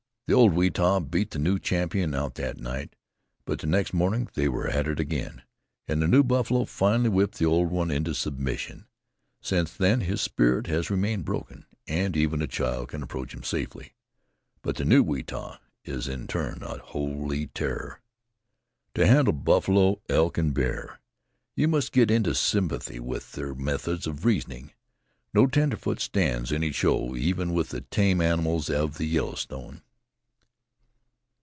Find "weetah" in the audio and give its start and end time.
0.53-1.01, 15.03-15.59